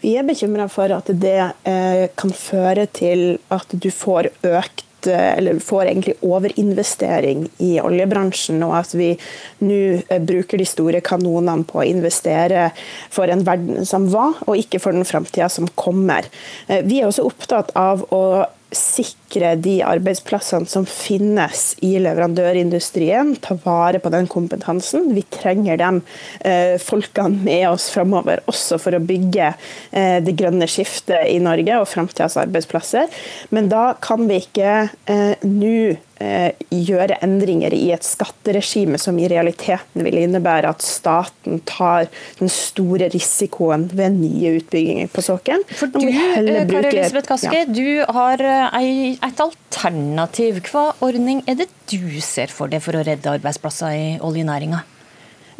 Vi 0.00 0.14
er 0.16 0.24
bekymra 0.24 0.68
for 0.70 0.92
at 0.94 1.08
det 1.20 1.40
eh, 1.68 2.06
kan 2.16 2.32
føre 2.32 2.86
til 2.94 3.40
at 3.52 3.74
du 3.74 3.90
får 3.92 4.30
økt 4.46 4.86
eller 5.08 5.60
får 5.64 5.86
egentlig 5.86 6.16
overinvestering 6.26 7.46
i 7.64 7.72
oljebransjen, 7.80 8.62
og 8.66 8.76
at 8.82 8.94
vi 8.98 9.10
nå 9.64 9.80
bruker 10.26 10.60
de 10.60 10.68
store 10.68 11.00
kanonene 11.04 11.64
på 11.68 11.80
å 11.80 11.88
investere 11.88 12.70
for 13.12 13.30
en 13.30 13.44
verden 13.46 13.88
som 13.88 14.08
var, 14.12 14.36
og 14.46 14.60
ikke 14.60 14.82
for 14.82 14.96
den 14.96 15.08
framtida 15.08 15.48
som 15.52 15.68
kommer. 15.74 16.28
Vi 16.68 17.00
er 17.00 17.08
også 17.08 17.26
opptatt 17.30 17.72
av 17.78 18.04
å 18.14 18.24
sikre 18.76 19.54
de 19.58 19.76
arbeidsplassene 19.86 20.68
som 20.70 20.86
finnes 20.86 21.62
i 21.84 21.94
leverandørindustrien. 22.02 23.34
Ta 23.42 23.56
vare 23.64 24.00
på 24.02 24.12
den 24.12 24.28
kompetansen. 24.30 25.10
Vi 25.16 25.24
trenger 25.32 25.80
de 25.80 25.90
eh, 26.46 26.76
folkene 26.82 27.42
med 27.44 27.68
oss 27.70 27.90
framover, 27.94 28.44
også 28.50 28.78
for 28.82 28.96
å 28.96 29.02
bygge 29.02 29.52
eh, 29.52 30.18
det 30.24 30.36
grønne 30.38 30.68
skiftet 30.70 31.28
i 31.30 31.40
Norge 31.42 31.80
og 31.80 31.88
framtidas 31.90 32.38
arbeidsplasser. 32.40 33.10
Men 33.54 33.70
da 33.72 33.90
kan 34.02 34.28
vi 34.30 34.42
ikke 34.44 34.76
eh, 35.10 35.34
nå 35.46 35.98
gjøre 36.20 37.16
endringer 37.24 37.72
i 37.72 37.90
et 37.94 38.04
skatteregime 38.04 38.98
som 39.00 39.16
i 39.16 39.28
realiteten 39.30 40.04
vil 40.04 40.18
innebære 40.20 40.74
at 40.74 40.84
staten 40.84 41.62
tar 41.68 42.10
den 42.40 42.52
store 42.52 43.08
risikoen 43.12 43.88
ved 43.96 44.18
nye 44.18 44.54
utbygginger 44.58 45.10
på 45.12 45.24
sokkelen. 45.24 45.64
For 45.72 45.92
du, 45.92 46.04
eh, 46.04 46.66
Kari 46.68 46.92
Elisabeth 46.92 47.30
Kaski, 47.30 47.62
ja. 47.62 47.64
du 47.64 48.12
har 48.12 48.44
eh, 48.44 49.16
et 49.16 49.44
alternativ. 49.46 50.62
Hva 50.70 50.90
ordning 51.04 51.42
er 51.48 51.62
det 51.62 51.70
du 51.90 52.20
ser 52.24 52.52
for 52.52 52.70
deg 52.70 52.84
for 52.84 52.98
å 52.98 53.04
redde 53.06 53.32
arbeidsplasser 53.32 53.96
i 53.96 54.08
oljenæringa? 54.24 54.84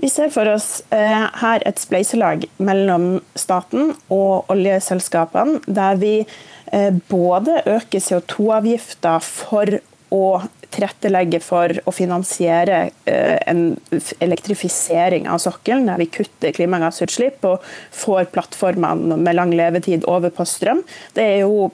Vi 0.00 0.08
ser 0.08 0.30
for 0.32 0.48
oss 0.48 0.80
eh, 0.96 1.26
her 1.42 1.64
et 1.68 1.80
spleiselag 1.80 2.46
mellom 2.62 3.18
staten 3.36 3.92
og 4.08 4.48
oljeselskapene, 4.52 5.60
der 5.68 5.98
vi 6.00 6.14
eh, 6.24 6.92
både 7.10 7.60
øker 7.68 8.00
CO2-avgifta 8.06 9.18
for 9.24 9.80
å 10.10 10.40
tilrettelegge 10.70 11.40
for 11.42 11.74
å 11.88 11.94
finansiere 11.94 12.80
eh, 13.08 13.36
en 13.50 13.74
elektrifisering 14.22 15.26
av 15.30 15.40
sokkelen, 15.42 15.88
der 15.90 16.00
vi 16.02 16.10
kutter 16.14 16.54
klimagassutslipp 16.54 17.44
og 17.48 17.66
får 17.94 18.30
plattformene 18.34 19.18
med 19.18 19.38
lang 19.38 19.54
levetid 19.56 20.06
over 20.10 20.32
på 20.34 20.46
strøm. 20.46 20.84
Det 21.16 21.26
er 21.26 21.42
jo 21.44 21.70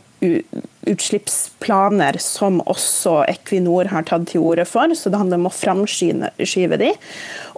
utslippsplaner 0.87 2.17
som 2.23 2.61
også 2.65 3.25
Equinor 3.29 3.91
har 3.91 4.07
tatt 4.09 4.29
til 4.31 4.45
orde 4.47 4.65
for, 4.69 4.93
så 4.95 5.11
det 5.11 5.19
handler 5.21 5.41
om 5.41 5.49
å 5.51 5.55
framskyve 5.55 6.79
de. 6.81 6.93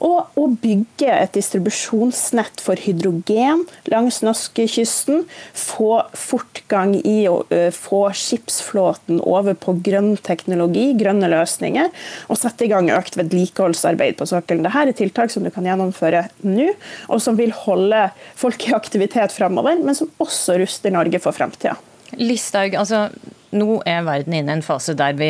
Og 0.05 0.39
å 0.39 0.47
bygge 0.63 1.11
et 1.11 1.35
distribusjonsnett 1.37 2.63
for 2.65 2.81
hydrogen 2.81 3.65
langs 3.93 4.21
norskekysten. 4.25 5.27
Få 5.59 6.03
fortgang 6.17 6.97
i 7.03 7.29
å 7.31 7.43
få 7.75 8.05
skipsflåten 8.17 9.21
over 9.27 9.59
på 9.59 9.77
grønn 9.85 10.17
teknologi, 10.25 10.93
grønne 10.99 11.31
løsninger, 11.33 11.91
og 12.31 12.41
sette 12.41 12.67
i 12.67 12.73
gang 12.73 12.91
økt 12.95 13.19
vedlikeholdsarbeid 13.21 14.19
på 14.19 14.29
sokkelen. 14.31 14.65
Dette 14.67 14.87
er 14.87 14.97
tiltak 15.03 15.35
som 15.35 15.45
du 15.45 15.53
kan 15.55 15.67
gjennomføre 15.69 16.29
nå, 16.47 16.71
og 17.11 17.23
som 17.23 17.37
vil 17.39 17.53
holde 17.67 18.09
folk 18.39 18.69
i 18.69 18.75
aktivitet 18.79 19.35
framover, 19.37 19.83
men 19.83 19.99
som 19.99 20.11
også 20.23 20.59
ruster 20.63 20.95
Norge 20.95 21.21
for 21.23 21.37
framtida. 21.37 21.77
Listhaug, 22.17 22.75
altså 22.75 23.09
nå 23.57 23.79
er 23.89 24.05
verden 24.07 24.35
inne 24.37 24.53
i 24.53 24.59
en 24.59 24.65
fase 24.65 24.95
der 24.99 25.17
vi 25.19 25.29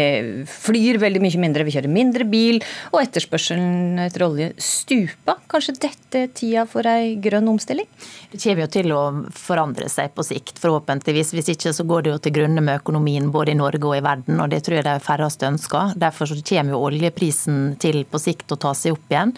flyr 0.51 0.99
veldig 1.03 1.23
mye 1.23 1.43
mindre, 1.43 1.67
vi 1.67 1.75
kjører 1.77 1.93
mindre 1.93 2.27
bil, 2.29 2.61
og 2.93 3.01
etterspørselen 3.03 4.01
etter 4.07 4.25
olje 4.27 4.51
stupa. 4.63 5.37
Kanskje 5.51 5.77
dette 5.79 6.25
er 6.25 6.33
tida 6.35 6.65
for 6.69 6.87
ei 6.89 7.15
grønn 7.23 7.49
omstilling? 7.51 7.89
Det 8.33 8.41
kommer 8.43 8.65
jo 8.65 8.71
til 8.73 8.93
å 8.93 9.03
forandre 9.37 9.89
seg 9.93 10.13
på 10.17 10.25
sikt, 10.27 10.59
forhåpentligvis. 10.61 11.33
Hvis 11.37 11.53
ikke 11.55 11.73
så 11.77 11.87
går 11.89 12.05
det 12.05 12.13
jo 12.15 12.23
til 12.25 12.35
grunne 12.41 12.65
med 12.65 12.81
økonomien 12.83 13.31
både 13.33 13.55
i 13.55 13.59
Norge 13.59 13.85
og 13.87 13.97
i 13.99 14.05
verden, 14.05 14.41
og 14.43 14.51
det 14.53 14.63
tror 14.67 14.81
jeg 14.81 14.89
de 14.89 14.97
færreste 15.05 15.49
ønsker. 15.49 15.95
Derfor 15.99 16.31
så 16.31 16.39
kommer 16.43 16.75
jo 16.75 16.83
oljeprisen 16.89 17.77
til 17.81 18.03
på 18.09 18.21
sikt 18.23 18.53
å 18.53 18.61
ta 18.61 18.75
seg 18.77 18.97
opp 18.97 19.15
igjen. 19.15 19.35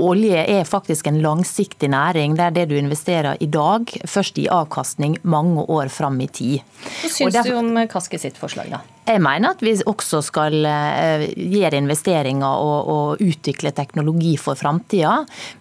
Olje 0.00 0.44
er 0.44 0.68
faktisk 0.68 1.10
en 1.10 1.20
langsiktig 1.24 1.90
næring 1.90 2.36
Det 2.38 2.44
er 2.46 2.54
det 2.54 2.66
du 2.70 2.76
investerer 2.78 3.40
i 3.40 3.48
dag, 3.50 3.90
først 4.08 4.38
i 4.38 4.46
avkastning 4.52 5.18
mange 5.22 5.64
år 5.68 5.90
fram 5.92 6.20
i 6.22 6.28
tid. 6.30 6.60
Hva 7.00 7.10
syns 7.12 7.38
du 7.46 7.52
om 7.56 7.74
Kaski 7.90 8.19
sitt 8.20 8.40
forslag, 8.40 8.70
da? 8.72 8.82
Jeg 9.10 9.18
mener 9.24 9.56
at 9.56 9.62
vi 9.64 9.72
også 9.90 10.20
skal 10.22 10.66
eh, 10.68 11.24
gjøre 11.34 11.80
investeringer 11.80 12.46
og, 12.62 12.90
og 12.92 13.22
utvikle 13.24 13.72
teknologi 13.74 14.36
for 14.38 14.58
framtida. 14.58 15.16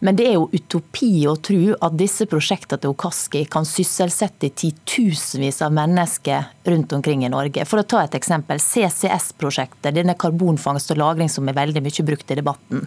Men 0.05 0.17
det 0.19 0.27
er 0.29 0.35
jo 0.35 0.49
utopi 0.53 1.23
å 1.29 1.37
tro 1.41 1.73
at 1.73 1.95
disse 1.97 2.27
prosjektene 2.29 2.83
til 2.83 2.93
Okaski 2.93 3.45
kan 3.49 3.65
sysselsette 3.65 4.51
titusenvis 4.53 5.63
av 5.65 5.73
mennesker 5.73 6.51
rundt 6.69 6.93
omkring 6.93 7.23
i 7.25 7.31
Norge. 7.31 7.65
For 7.65 7.81
å 7.81 7.87
ta 7.89 8.03
et 8.05 8.19
eksempel. 8.19 8.61
CCS-prosjektet, 8.61 9.95
denne 9.95 10.13
karbonfangst 10.19 10.93
og 10.93 11.01
-lagring 11.01 11.31
som 11.31 11.49
er 11.49 11.57
veldig 11.57 11.81
mye 11.81 12.05
brukt 12.05 12.29
i 12.29 12.37
debatten. 12.37 12.85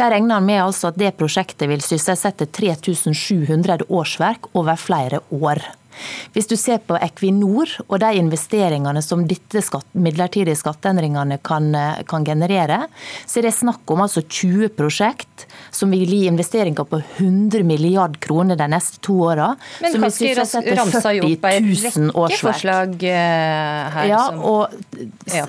Der 0.00 0.14
regner 0.14 0.38
han 0.38 0.46
med 0.46 0.62
altså 0.62 0.94
at 0.94 0.98
det 1.02 1.16
prosjektet 1.18 1.68
vil 1.68 1.84
sysselsette 1.84 2.46
3700 2.46 3.84
årsverk 3.90 4.48
over 4.54 4.80
flere 4.80 5.20
år. 5.30 5.60
Hvis 6.34 6.48
du 6.50 6.56
ser 6.58 6.80
på 6.86 6.98
Equinor 7.00 7.70
og 7.88 8.00
de 8.02 8.10
investeringene 8.20 9.02
som 9.04 9.24
disse 9.28 9.62
skatt, 9.66 9.86
midlertidige 9.92 10.58
skatteendringene 10.58 11.40
kan, 11.44 11.70
kan, 12.08 12.26
generere, 12.26 12.84
så 13.26 13.40
er 13.40 13.48
det 13.48 13.54
snakk 13.56 13.90
om 13.90 14.04
altså 14.04 14.22
20 14.22 14.72
prosjekt 14.78 15.46
som 15.74 15.92
vil 15.92 16.08
gi 16.10 16.24
investeringer 16.30 16.86
på 16.88 17.00
100 17.18 17.64
milliard 17.66 18.18
kroner 18.22 18.58
de 18.58 18.68
neste 18.70 19.00
to 19.04 19.16
åra. 19.30 19.52
Men 19.82 19.94
som 19.94 20.06
vil 20.06 20.14
sysselsette 20.14 20.76
40 20.76 21.20
000 21.66 22.14
årsverk. 22.14 22.38
Forslag 22.40 23.04
eh, 23.06 23.90
her 23.94 24.10
ja, 24.10 24.22
og 24.36 24.74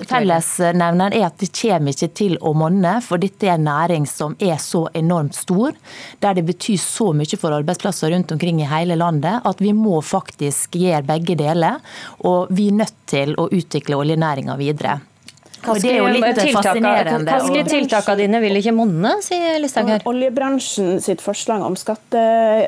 Fellesnevneren 0.08 1.14
er 1.14 1.26
at 1.28 1.38
det 1.40 1.50
kommer 1.56 1.94
ikke 1.94 2.10
til 2.16 2.36
å 2.40 2.54
monne, 2.56 2.96
for 3.04 3.20
dette 3.22 3.48
er 3.48 3.56
en 3.56 3.66
næring 3.66 4.06
som 4.08 4.36
er 4.42 4.58
så 4.62 4.86
enormt 4.98 5.36
stor, 5.38 5.76
der 6.22 6.38
det 6.38 6.46
betyr 6.48 6.80
så 6.80 7.10
mye 7.16 7.38
for 7.38 7.54
arbeidsplasser 7.56 8.12
rundt 8.14 8.32
omkring 8.34 8.62
i 8.62 8.68
hele 8.70 8.96
landet, 8.98 9.42
at 9.44 9.62
vi 9.62 9.72
må 9.76 10.00
faktisk 10.02 10.41
faktisk 10.42 10.78
gjør 10.80 11.06
begge 11.06 11.36
deler. 11.38 11.78
Og 12.26 12.50
vi 12.50 12.68
er 12.68 12.78
nødt 12.82 12.98
til 13.06 13.34
å 13.38 13.48
utvikle 13.52 13.96
oljenæringa 13.96 14.56
videre. 14.58 15.00
Og 15.70 15.78
det 15.78 15.92
er 15.92 15.98
jo 16.00 16.08
litt 16.10 16.40
fascinerende. 16.56 17.36
skulle 17.44 17.66
tiltakene 17.68 18.18
dine 18.24 18.40
vil 18.42 18.58
ikke 18.58 18.74
monne, 18.74 19.14
sier 19.24 19.60
Listhaug 19.62 19.90
her. 19.92 20.04
Oljebransjen 20.10 20.98
sitt 21.04 21.22
forslag 21.22 21.62
om 21.62 21.76
skatte, 21.78 22.22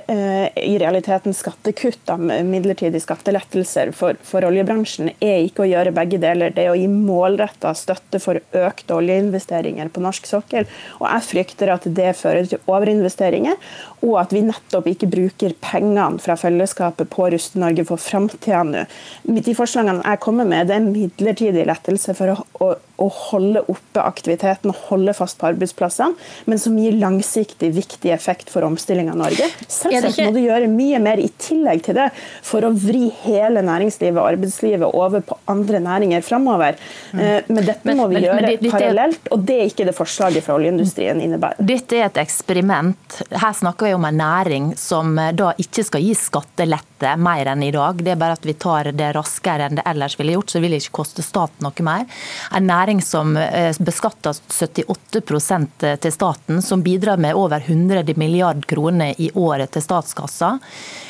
eh, 0.06 0.46
i 0.62 0.76
realiteten 0.78 1.34
skattekutt, 1.34 2.04
av 2.14 2.20
midlertidige 2.20 3.02
skattelettelser 3.02 3.92
for, 3.96 4.18
for, 4.22 4.46
oljebransjen, 4.46 5.10
er 5.20 5.42
ikke 5.42 5.64
å 5.64 5.70
gjøre 5.70 5.94
begge 5.96 6.20
deler. 6.22 6.54
Det 6.54 6.66
er 6.66 6.72
å 6.72 6.78
gi 6.78 6.86
målretta 6.90 7.74
støtte 7.74 8.20
for 8.22 8.38
økte 8.52 8.94
oljeinvesteringer 8.94 9.90
på 9.90 10.04
norsk 10.04 10.30
sokkel. 10.30 10.68
Og 11.00 11.08
jeg 11.08 11.28
frykter 11.30 11.74
at 11.74 11.88
det 11.98 12.14
fører 12.18 12.46
til 12.50 12.62
overinvesteringer, 12.70 13.58
og 14.04 14.18
at 14.20 14.34
vi 14.36 14.44
nettopp 14.46 14.86
ikke 14.90 15.10
bruker 15.10 15.54
pengene 15.64 16.20
fra 16.22 16.36
fellesskapet 16.38 17.10
på 17.10 17.26
å 17.26 17.30
ruste 17.34 17.60
Norge 17.60 17.86
for 17.88 18.00
framtida 18.00 18.62
nå. 18.68 18.84
De 19.24 19.54
forslagene 19.56 20.04
jeg 20.04 20.20
kommer 20.22 20.48
med, 20.48 20.68
det 20.68 20.76
er 20.76 20.84
midlertidig 20.86 21.66
lettelse 21.68 22.14
for 22.16 22.34
å, 22.34 22.74
å 23.02 23.08
holde 23.10 23.64
oppe 23.70 24.02
aktiviteten 24.02 24.70
og 24.70 24.82
holde 24.90 25.14
fast 25.16 25.38
på 25.40 25.48
arbeidsplassene, 25.50 26.14
men 26.50 26.60
som 26.60 26.76
gir 26.78 26.94
langsiktig 27.00 27.72
viktig 27.74 28.12
effekt 28.14 28.52
for 28.52 28.66
omstilling 28.66 29.10
av 29.10 29.18
Norge. 29.18 29.48
Selvsagt 29.66 30.20
må 30.22 30.34
du 30.36 30.40
gjøre 30.44 30.68
mye 30.70 31.00
mer 31.02 31.22
i 31.22 31.28
tillegg 31.40 31.84
til 31.88 31.98
det 31.98 32.08
for 32.44 32.66
å 32.66 32.70
vri 32.74 33.08
hele 33.24 33.64
næringslivet 33.66 34.20
og 34.20 34.28
arbeidslivet 34.34 34.94
over 34.94 35.24
på 35.26 35.38
andre 35.50 35.80
næringer 35.82 36.24
framover. 36.26 36.78
Mm. 37.12 37.20
Eh, 37.20 37.50
men 37.50 37.66
dette 37.66 37.96
må 37.96 38.08
vi 38.12 38.18
men, 38.18 38.28
gjøre 38.28 38.46
men, 38.46 38.70
parallelt, 38.70 39.30
og 39.34 39.44
det 39.48 39.58
er 39.58 39.72
ikke 39.72 39.88
det 39.88 39.96
forslaget 39.96 40.46
fra 40.46 40.58
oljeindustrien 40.58 41.22
innebærer. 41.24 41.66
Dette 41.74 41.98
er 41.98 42.08
et 42.08 42.22
eksperiment. 42.22 43.20
Her 43.34 43.58
snakker 43.58 43.90
vi 43.90 43.96
om 43.98 44.06
en 44.08 44.20
næring 44.20 44.70
som 44.80 45.16
eh, 45.18 45.32
da 45.36 45.52
ikke 45.60 45.86
skal 45.90 46.04
gi 46.04 46.14
skattelette 46.18 47.16
mer 47.20 47.50
enn 47.52 47.66
i 47.66 47.72
dag. 47.74 47.98
Det 48.04 48.14
er 48.14 48.20
bare 48.20 48.38
at 48.38 48.46
vi 48.46 48.54
tar 48.54 48.92
det 48.94 49.10
raskere 49.16 49.68
enn 49.68 49.80
det 49.80 49.86
ellers 49.90 50.18
ville 50.20 50.36
gjort, 50.36 50.52
så 50.52 50.60
det 50.60 50.68
vil 50.68 50.78
ikke 50.78 50.98
koste 51.02 51.24
staten 51.26 51.66
noe 51.66 51.86
mer. 51.86 52.06
En 52.54 52.68
næring 52.68 52.84
som 53.03 53.37
eh, 53.37 53.75
beskatter 53.79 54.33
78% 54.33 55.87
til 56.00 56.12
staten, 56.12 56.62
som 56.62 56.83
bidrar 56.83 57.17
med 57.17 57.35
over 57.35 57.61
100 57.61 58.14
milliard 58.17 58.67
kroner 58.67 59.14
i 59.19 59.31
året 59.35 59.73
til 59.73 59.83
statskassa. 59.83 60.59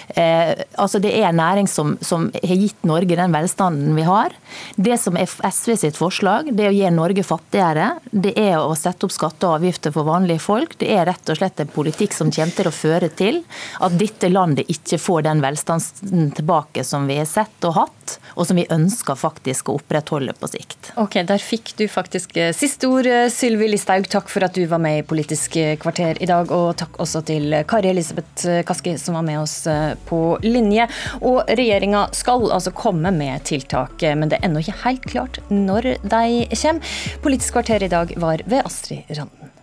Eh, 0.09 0.53
altså 0.75 0.99
det 1.01 1.11
er 1.17 1.29
en 1.31 1.39
næring 1.41 1.69
som, 1.71 1.95
som, 2.05 2.29
har 2.35 2.59
gitt 2.61 2.85
Norge 2.87 3.17
den 3.17 3.33
velstanden 3.35 3.95
vi 3.97 4.05
har. 4.07 4.35
Det 4.77 4.99
som 5.01 5.17
er 5.17 5.31
SV 5.31 5.77
sitt 5.81 5.99
forslag, 5.99 6.51
det 6.53 6.67
er 6.67 6.73
å 6.73 6.77
gjøre 6.77 6.95
Norge 6.95 7.25
fattigere. 7.27 7.89
Det 8.11 8.35
er 8.41 8.59
å 8.61 8.75
sette 8.79 9.09
opp 9.09 9.15
skatter 9.15 9.51
og 9.51 9.59
avgifter 9.61 9.95
for 9.95 10.09
vanlige 10.09 10.45
folk. 10.45 10.77
Det 10.81 10.91
er 10.93 11.09
rett 11.09 11.33
og 11.33 11.41
slett 11.41 11.63
en 11.63 11.73
politikk 11.73 12.17
som 12.17 12.33
kommer 12.35 12.59
til 12.59 12.71
å 12.71 12.75
føre 12.75 13.11
til 13.17 13.41
at 13.85 13.97
dette 13.99 14.31
landet 14.31 14.71
ikke 14.73 15.01
får 15.01 15.27
den 15.29 15.43
velstanden 15.45 16.31
tilbake 16.37 16.85
som 16.87 17.09
vi 17.09 17.19
har 17.21 17.29
sett 17.29 17.69
og 17.69 17.79
hatt, 17.79 18.19
og 18.35 18.49
som 18.49 18.59
vi 18.59 18.69
ønsker 18.71 19.19
faktisk 19.19 19.71
å 19.71 19.79
opprettholde 19.79 20.37
på 20.39 20.51
sikt. 20.53 20.93
Ok, 21.01 21.23
Der 21.25 21.41
fikk 21.41 21.64
fikk 21.65 21.79
du 21.79 21.85
faktisk 21.89 22.37
siste 22.53 22.89
ord, 22.93 23.07
Sylvi 23.33 23.71
Listhaug. 23.73 24.05
Takk 24.13 24.29
for 24.29 24.45
at 24.45 24.55
du 24.57 24.67
var 24.69 24.83
med 24.83 24.99
i 25.01 25.07
Politisk 25.07 25.57
kvarter 25.81 26.21
i 26.21 26.29
dag. 26.29 26.51
Og 26.53 26.77
takk 26.77 26.99
også 27.01 27.23
til 27.25 27.57
Kari 27.69 27.89
Elisabeth 27.95 28.61
Kaski 28.69 28.97
som 29.01 29.17
var 29.17 29.25
med 29.25 29.41
oss 29.41 29.65
på 30.09 30.21
linje. 30.45 30.87
Og 31.23 31.41
regjeringa 31.49 32.09
skal 32.13 32.51
altså 32.53 32.75
komme 32.77 33.15
med 33.15 33.47
tiltak, 33.49 34.05
men 34.05 34.29
det 34.29 34.41
er 34.41 34.51
ennå 34.51 34.61
ikke 34.61 34.81
helt 34.85 35.09
klart 35.09 35.41
når 35.49 35.95
de 36.05 36.25
kommer. 36.53 36.95
Politisk 37.25 37.57
kvarter 37.57 37.85
i 37.85 37.93
dag 37.93 38.13
var 38.21 38.45
ved 38.45 38.65
Astrid 38.65 39.09
Randen. 39.17 39.54